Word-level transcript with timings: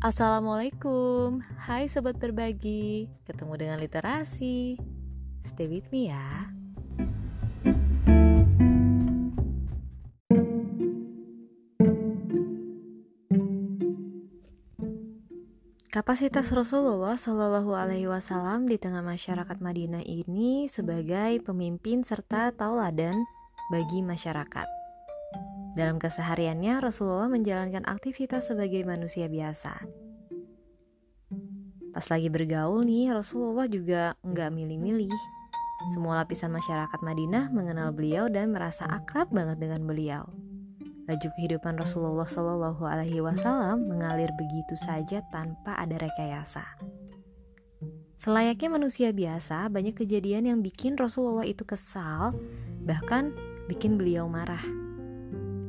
Assalamualaikum, 0.00 1.44
hai 1.68 1.84
sobat 1.84 2.16
berbagi, 2.16 3.12
ketemu 3.28 3.52
dengan 3.60 3.76
literasi. 3.76 4.80
Stay 5.44 5.68
with 5.68 5.92
me 5.92 6.08
ya. 6.08 6.48
Kapasitas 15.92 16.48
Rasulullah 16.48 17.20
Shallallahu 17.20 17.76
Alaihi 17.76 18.08
Wasallam 18.08 18.72
di 18.72 18.80
tengah 18.80 19.04
masyarakat 19.04 19.60
Madinah 19.60 20.00
ini 20.00 20.64
sebagai 20.64 21.44
pemimpin 21.44 22.00
serta 22.08 22.56
tauladan 22.56 23.20
bagi 23.68 24.00
masyarakat. 24.00 24.79
Dalam 25.78 26.02
kesehariannya, 26.02 26.82
Rasulullah 26.82 27.30
menjalankan 27.30 27.86
aktivitas 27.86 28.50
sebagai 28.50 28.82
manusia 28.82 29.30
biasa. 29.30 29.86
Pas 31.90 32.06
lagi 32.06 32.30
bergaul 32.30 32.86
nih, 32.86 33.10
Rasulullah 33.14 33.66
juga 33.66 34.14
nggak 34.22 34.50
milih-milih. 34.50 35.14
Semua 35.90 36.22
lapisan 36.22 36.52
masyarakat 36.52 37.00
Madinah 37.02 37.50
mengenal 37.50 37.90
beliau 37.90 38.28
dan 38.28 38.52
merasa 38.52 38.86
akrab 38.86 39.32
banget 39.32 39.58
dengan 39.58 39.82
beliau. 39.86 40.28
Laju 41.10 41.28
kehidupan 41.40 41.74
Rasulullah 41.80 42.28
Shallallahu 42.28 42.86
Alaihi 42.86 43.18
Wasallam 43.18 43.90
mengalir 43.90 44.30
begitu 44.38 44.78
saja 44.78 45.24
tanpa 45.34 45.74
ada 45.74 45.98
rekayasa. 45.98 46.62
Selayaknya 48.20 48.68
manusia 48.76 49.08
biasa, 49.10 49.72
banyak 49.72 49.96
kejadian 49.96 50.44
yang 50.46 50.58
bikin 50.60 50.94
Rasulullah 51.00 51.48
itu 51.48 51.64
kesal, 51.64 52.36
bahkan 52.84 53.32
bikin 53.66 53.96
beliau 53.96 54.28
marah. 54.28 54.62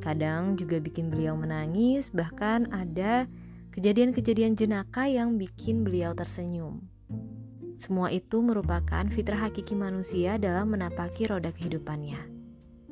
Kadang 0.00 0.56
juga 0.56 0.80
bikin 0.80 1.12
beliau 1.12 1.36
menangis, 1.36 2.08
bahkan 2.08 2.64
ada 2.72 3.28
kejadian-kejadian 3.76 4.56
jenaka 4.56 5.04
yang 5.04 5.36
bikin 5.36 5.84
beliau 5.84 6.16
tersenyum. 6.16 6.80
Semua 7.80 8.12
itu 8.12 8.44
merupakan 8.44 9.04
fitrah 9.08 9.48
hakiki 9.48 9.72
manusia 9.72 10.36
dalam 10.36 10.72
menapaki 10.72 11.28
roda 11.28 11.48
kehidupannya. 11.48 12.20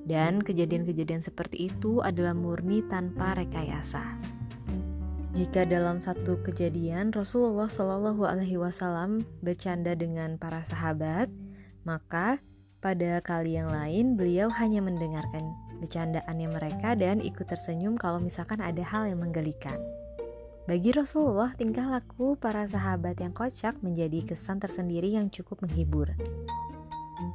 Dan 0.08 0.40
kejadian-kejadian 0.40 1.20
seperti 1.20 1.68
itu 1.68 2.00
adalah 2.00 2.32
murni 2.32 2.80
tanpa 2.88 3.36
rekayasa. 3.36 4.00
Jika 5.36 5.68
dalam 5.68 6.00
satu 6.00 6.40
kejadian 6.40 7.12
Rasulullah 7.12 7.68
Shallallahu 7.68 8.24
Alaihi 8.24 8.56
Wasallam 8.56 9.28
bercanda 9.44 9.92
dengan 9.92 10.40
para 10.40 10.64
sahabat, 10.64 11.28
maka 11.84 12.40
pada 12.80 13.20
kali 13.20 13.60
yang 13.60 13.68
lain 13.68 14.16
beliau 14.16 14.48
hanya 14.48 14.80
mendengarkan 14.80 15.52
bercandaannya 15.78 16.48
mereka 16.50 16.98
dan 16.98 17.22
ikut 17.22 17.46
tersenyum 17.46 17.94
kalau 17.94 18.18
misalkan 18.18 18.58
ada 18.58 18.82
hal 18.82 19.06
yang 19.06 19.22
menggelikan. 19.22 19.78
Bagi 20.68 20.92
Rasulullah, 20.92 21.56
tingkah 21.56 21.88
laku 21.88 22.36
para 22.36 22.68
sahabat 22.68 23.16
yang 23.24 23.32
kocak 23.32 23.80
menjadi 23.80 24.20
kesan 24.20 24.60
tersendiri 24.60 25.16
yang 25.16 25.32
cukup 25.32 25.64
menghibur. 25.64 26.12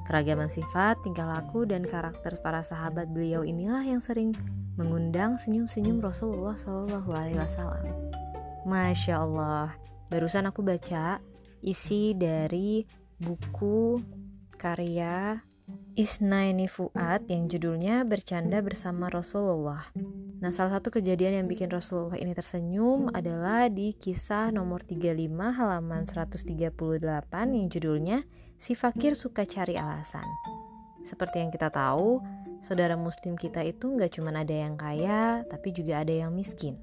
Keragaman 0.05 0.51
sifat, 0.51 1.01
tingkah 1.01 1.25
laku, 1.25 1.65
dan 1.65 1.81
karakter 1.81 2.37
para 2.45 2.61
sahabat 2.61 3.09
beliau 3.09 3.41
inilah 3.41 3.81
yang 3.81 3.97
sering 3.97 4.37
mengundang 4.77 5.41
senyum-senyum 5.41 5.97
Rasulullah 5.97 6.53
Wasallam. 6.53 7.89
Masya 8.69 9.15
Allah, 9.17 9.73
barusan 10.13 10.45
aku 10.45 10.61
baca 10.61 11.17
isi 11.65 12.13
dari 12.13 12.85
buku 13.17 13.97
karya 14.55 15.41
Isnaini 15.93 16.65
Fuad 16.65 17.29
yang 17.29 17.45
judulnya 17.45 18.01
Bercanda 18.01 18.65
Bersama 18.65 19.13
Rasulullah. 19.13 19.85
Nah, 20.41 20.49
salah 20.49 20.81
satu 20.81 20.89
kejadian 20.89 21.37
yang 21.37 21.45
bikin 21.45 21.69
Rasulullah 21.69 22.17
ini 22.17 22.33
tersenyum 22.33 23.13
adalah 23.13 23.69
di 23.69 23.93
kisah 23.93 24.49
nomor 24.49 24.81
35 24.81 25.13
halaman 25.53 26.01
138 26.09 26.73
yang 27.53 27.67
judulnya 27.69 28.17
Si 28.57 28.73
Fakir 28.73 29.13
Suka 29.13 29.45
Cari 29.45 29.77
Alasan. 29.77 30.25
Seperti 31.05 31.45
yang 31.45 31.53
kita 31.53 31.69
tahu, 31.69 32.25
saudara 32.57 32.97
muslim 32.97 33.37
kita 33.37 33.61
itu 33.61 33.93
nggak 33.93 34.17
cuma 34.17 34.33
ada 34.33 34.49
yang 34.49 34.73
kaya, 34.73 35.45
tapi 35.45 35.77
juga 35.77 36.01
ada 36.01 36.15
yang 36.25 36.33
miskin. 36.33 36.73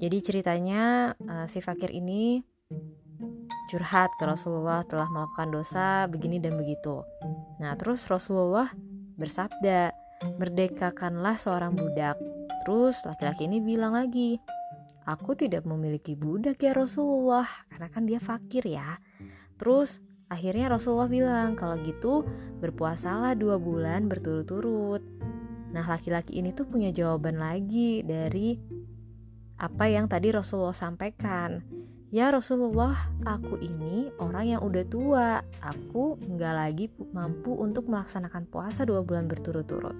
Jadi 0.00 0.18
ceritanya 0.24 1.12
uh, 1.20 1.44
si 1.44 1.60
fakir 1.60 1.92
ini 1.92 2.40
curhat 3.68 4.08
ke 4.16 4.24
Rasulullah 4.24 4.80
telah 4.88 5.06
melakukan 5.12 5.52
dosa 5.52 6.08
begini 6.08 6.40
dan 6.40 6.56
begitu. 6.56 7.04
Nah, 7.60 7.76
terus 7.76 8.08
Rasulullah 8.08 8.72
bersabda, 9.20 9.92
Merdekakanlah 10.18 11.38
seorang 11.38 11.78
budak. 11.78 12.18
Terus 12.66 13.06
laki-laki 13.06 13.46
ini 13.46 13.62
bilang 13.62 13.94
lagi, 13.94 14.34
Aku 15.08 15.32
tidak 15.32 15.64
memiliki 15.64 16.12
budak 16.12 16.60
ya 16.60 16.76
Rasulullah, 16.76 17.48
karena 17.72 17.88
kan 17.88 18.04
dia 18.04 18.20
fakir 18.20 18.60
ya. 18.68 19.00
Terus 19.56 20.04
akhirnya 20.28 20.68
Rasulullah 20.68 21.08
bilang, 21.08 21.56
kalau 21.56 21.80
gitu 21.80 22.28
berpuasalah 22.60 23.32
dua 23.32 23.56
bulan 23.56 24.04
berturut-turut. 24.04 25.00
Nah 25.72 25.84
laki-laki 25.88 26.36
ini 26.36 26.52
tuh 26.52 26.68
punya 26.68 26.92
jawaban 26.92 27.40
lagi 27.40 28.04
dari 28.04 28.60
apa 29.56 29.88
yang 29.88 30.12
tadi 30.12 30.28
Rasulullah 30.28 30.76
sampaikan. 30.76 31.64
Ya 32.08 32.32
Rasulullah, 32.32 32.96
aku 33.28 33.60
ini 33.60 34.08
orang 34.16 34.56
yang 34.56 34.60
udah 34.64 34.84
tua. 34.88 35.44
Aku 35.60 36.16
nggak 36.16 36.54
lagi 36.56 36.88
mampu 37.12 37.52
untuk 37.52 37.84
melaksanakan 37.84 38.48
puasa 38.48 38.88
dua 38.88 39.04
bulan 39.04 39.28
berturut-turut. 39.28 39.92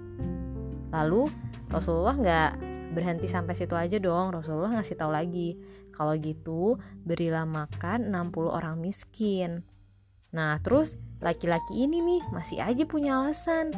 Lalu 0.89 1.29
Rasulullah 1.69 2.17
nggak 2.17 2.51
berhenti 2.97 3.29
sampai 3.29 3.53
situ 3.53 3.77
aja 3.77 4.01
dong. 4.01 4.33
Rasulullah 4.33 4.81
ngasih 4.81 4.97
tahu 4.97 5.13
lagi, 5.13 5.53
kalau 5.93 6.17
gitu 6.17 6.81
berilah 7.05 7.45
makan 7.45 8.09
60 8.09 8.57
orang 8.57 8.81
miskin. 8.81 9.61
Nah 10.33 10.57
terus 10.65 10.97
laki-laki 11.21 11.85
ini 11.85 12.01
nih 12.01 12.21
masih 12.33 12.57
aja 12.57 12.89
punya 12.89 13.21
alasan. 13.21 13.69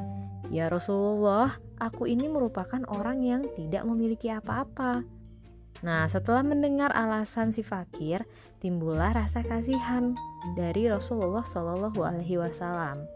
Ya 0.48 0.72
Rasulullah, 0.72 1.52
aku 1.84 2.08
ini 2.08 2.32
merupakan 2.32 2.80
orang 2.96 3.28
yang 3.28 3.44
tidak 3.60 3.84
memiliki 3.84 4.32
apa-apa. 4.32 5.04
Nah, 5.80 6.06
setelah 6.06 6.44
mendengar 6.44 6.92
alasan 6.92 7.50
si 7.56 7.64
fakir, 7.64 8.22
timbullah 8.62 9.16
rasa 9.16 9.42
kasihan 9.42 10.14
dari 10.54 10.92
Rasulullah 10.92 11.42
Shallallahu 11.42 12.04
Alaihi 12.04 12.38
Wasallam. 12.38 13.08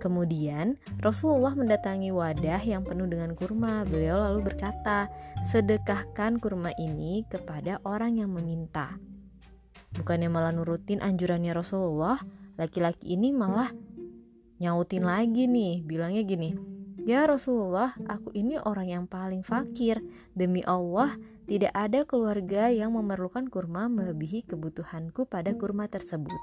Kemudian 0.00 0.80
Rasulullah 1.00 1.52
mendatangi 1.52 2.08
wadah 2.08 2.60
yang 2.60 2.84
penuh 2.84 3.04
dengan 3.04 3.36
kurma. 3.36 3.84
Beliau 3.84 4.16
lalu 4.16 4.52
berkata, 4.52 5.12
"Sedekahkan 5.44 6.40
kurma 6.40 6.72
ini 6.80 7.24
kepada 7.28 7.80
orang 7.84 8.16
yang 8.20 8.32
meminta." 8.32 8.96
Bukannya 9.94 10.32
malah 10.32 10.50
nurutin 10.50 11.04
anjurannya 11.04 11.54
Rasulullah, 11.54 12.18
laki-laki 12.58 13.14
ini 13.14 13.30
malah 13.30 13.70
nyautin 14.58 15.04
lagi 15.06 15.46
nih, 15.46 15.84
bilangnya 15.86 16.22
gini, 16.26 16.56
"Ya 17.04 17.28
Rasulullah, 17.28 17.92
aku 18.08 18.32
ini 18.32 18.56
orang 18.56 18.88
yang 18.88 19.04
paling 19.04 19.44
fakir. 19.44 20.00
Demi 20.32 20.64
Allah, 20.64 21.12
tidak 21.44 21.72
ada 21.76 22.08
keluarga 22.08 22.72
yang 22.72 22.96
memerlukan 22.96 23.44
kurma 23.52 23.92
melebihi 23.92 24.48
kebutuhanku 24.48 25.28
pada 25.28 25.52
kurma 25.52 25.84
tersebut. 25.84 26.40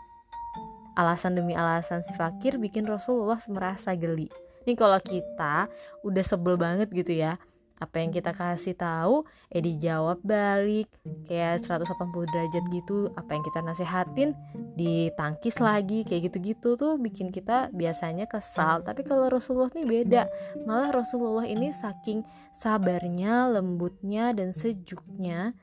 Alasan 0.94 1.34
demi 1.34 1.58
alasan 1.58 2.06
si 2.06 2.14
fakir 2.14 2.62
bikin 2.62 2.86
Rasulullah 2.86 3.42
merasa 3.50 3.98
geli. 3.98 4.30
Ini 4.62 4.78
kalau 4.78 5.02
kita 5.02 5.66
udah 6.06 6.22
sebel 6.22 6.62
banget 6.62 6.94
gitu 6.94 7.18
ya, 7.18 7.42
apa 7.82 7.98
yang 7.98 8.14
kita 8.14 8.30
kasih 8.32 8.78
tahu 8.78 9.26
eh 9.50 9.60
dijawab 9.60 10.22
balik. 10.22 10.88
Kayak 11.26 11.66
180 11.66 12.30
derajat 12.30 12.64
gitu 12.70 13.10
apa 13.18 13.32
yang 13.34 13.44
kita 13.44 13.60
nasehatin 13.66 14.30
ditangkis 14.78 15.58
lagi 15.58 16.06
kayak 16.06 16.30
gitu-gitu 16.30 16.78
tuh 16.78 17.02
bikin 17.02 17.34
kita 17.34 17.74
biasanya 17.74 18.30
kesal. 18.30 18.86
Tapi 18.86 19.02
kalau 19.02 19.28
Rasulullah 19.34 19.74
nih 19.74 19.88
beda. 19.90 20.24
Malah 20.70 20.94
Rasulullah 20.94 21.50
ini 21.50 21.74
saking 21.74 22.22
sabarnya 22.54 23.50
lembutnya 23.50 24.32
dan 24.38 24.54
sejuknya 24.54 25.58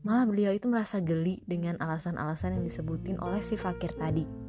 malah 0.00 0.24
beliau 0.24 0.50
itu 0.56 0.64
merasa 0.66 0.96
geli 0.98 1.44
dengan 1.44 1.76
alasan-alasan 1.76 2.56
yang 2.56 2.64
disebutin 2.64 3.20
oleh 3.20 3.44
si 3.44 3.54
fakir 3.60 3.92
tadi 4.00 4.39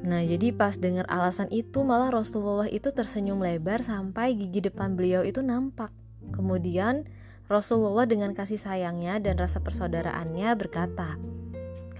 Nah, 0.00 0.24
jadi 0.24 0.56
pas 0.56 0.80
dengar 0.80 1.04
alasan 1.12 1.52
itu 1.52 1.84
malah 1.84 2.08
Rasulullah 2.08 2.68
itu 2.72 2.88
tersenyum 2.88 3.44
lebar 3.44 3.84
sampai 3.84 4.32
gigi 4.32 4.64
depan 4.64 4.96
beliau 4.96 5.20
itu 5.20 5.44
nampak. 5.44 5.92
Kemudian 6.32 7.04
Rasulullah 7.52 8.08
dengan 8.08 8.32
kasih 8.32 8.56
sayangnya 8.56 9.20
dan 9.20 9.36
rasa 9.36 9.60
persaudaraannya 9.60 10.48
berkata, 10.56 11.20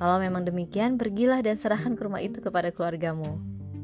"Kalau 0.00 0.16
memang 0.16 0.48
demikian, 0.48 0.96
pergilah 0.96 1.44
dan 1.44 1.60
serahkan 1.60 1.92
kurma 1.92 2.24
itu 2.24 2.40
kepada 2.40 2.72
keluargamu." 2.72 3.36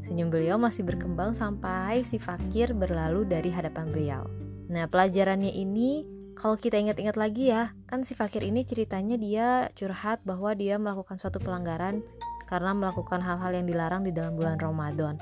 Senyum 0.06 0.30
beliau 0.30 0.56
masih 0.56 0.86
berkembang 0.86 1.34
sampai 1.34 2.06
si 2.06 2.16
fakir 2.16 2.72
berlalu 2.72 3.26
dari 3.26 3.50
hadapan 3.50 3.90
beliau. 3.90 4.22
Nah, 4.70 4.86
pelajarannya 4.86 5.50
ini 5.50 6.06
kalau 6.38 6.54
kita 6.54 6.78
ingat-ingat 6.78 7.16
lagi 7.18 7.50
ya, 7.50 7.74
kan 7.90 8.06
si 8.06 8.14
fakir 8.14 8.46
ini 8.46 8.62
ceritanya 8.62 9.18
dia 9.18 9.48
curhat 9.74 10.22
bahwa 10.22 10.54
dia 10.54 10.78
melakukan 10.78 11.18
suatu 11.18 11.42
pelanggaran 11.42 12.06
karena 12.46 12.72
melakukan 12.72 13.20
hal-hal 13.20 13.52
yang 13.52 13.66
dilarang 13.66 14.02
di 14.06 14.14
dalam 14.14 14.38
bulan 14.38 14.56
Ramadan. 14.56 15.18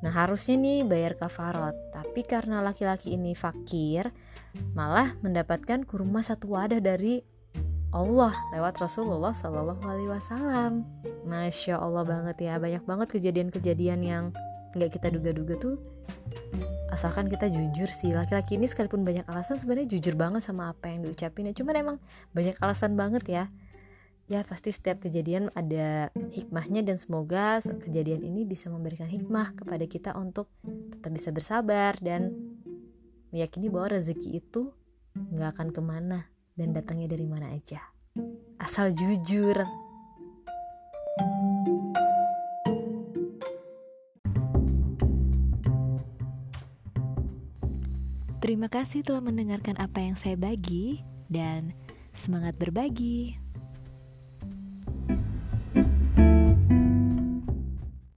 Nah 0.00 0.12
harusnya 0.12 0.56
nih 0.56 0.84
bayar 0.88 1.12
kafarot, 1.16 1.76
tapi 1.92 2.24
karena 2.24 2.64
laki-laki 2.64 3.12
ini 3.12 3.36
fakir, 3.36 4.08
malah 4.72 5.12
mendapatkan 5.20 5.84
kurma 5.84 6.24
satu 6.24 6.56
wadah 6.56 6.80
dari 6.80 7.20
Allah 7.90 8.32
lewat 8.54 8.78
Rasulullah 8.78 9.34
Shallallahu 9.34 9.82
Alaihi 9.82 10.08
Wasallam. 10.08 10.86
Masya 11.26 11.76
Allah 11.76 12.06
banget 12.06 12.38
ya, 12.40 12.56
banyak 12.56 12.86
banget 12.86 13.08
kejadian-kejadian 13.12 14.00
yang 14.00 14.24
nggak 14.78 14.96
kita 14.96 15.10
duga-duga 15.10 15.58
tuh. 15.58 15.76
Asalkan 16.90 17.30
kita 17.30 17.46
jujur 17.50 17.86
sih, 17.86 18.14
laki-laki 18.14 18.58
ini 18.58 18.66
sekalipun 18.66 19.06
banyak 19.06 19.26
alasan 19.30 19.58
sebenarnya 19.58 19.94
jujur 19.94 20.14
banget 20.18 20.42
sama 20.42 20.74
apa 20.74 20.90
yang 20.90 21.06
diucapin. 21.06 21.50
Ya, 21.50 21.54
cuman 21.54 21.74
emang 21.78 21.96
banyak 22.34 22.58
alasan 22.62 22.94
banget 22.98 23.24
ya. 23.26 23.44
Ya 24.30 24.46
pasti 24.46 24.70
setiap 24.70 25.02
kejadian 25.02 25.50
ada 25.58 26.14
hikmahnya 26.30 26.86
dan 26.86 26.94
semoga 26.94 27.58
kejadian 27.58 28.22
ini 28.22 28.46
bisa 28.46 28.70
memberikan 28.70 29.10
hikmah 29.10 29.58
kepada 29.58 29.82
kita 29.90 30.14
untuk 30.14 30.46
tetap 30.94 31.10
bisa 31.10 31.34
bersabar 31.34 31.98
dan 31.98 32.30
meyakini 33.34 33.66
bahwa 33.66 33.98
rezeki 33.98 34.38
itu 34.38 34.70
nggak 35.18 35.58
akan 35.58 35.68
ke 35.74 35.82
mana 35.82 36.30
dan 36.54 36.70
datangnya 36.70 37.10
dari 37.10 37.26
mana 37.26 37.50
aja. 37.50 37.82
Asal 38.62 38.94
jujur. 38.94 39.58
Terima 48.38 48.70
kasih 48.70 49.02
telah 49.02 49.26
mendengarkan 49.26 49.74
apa 49.82 49.98
yang 49.98 50.14
saya 50.14 50.38
bagi 50.38 51.02
dan 51.26 51.74
semangat 52.14 52.54
berbagi. 52.54 53.39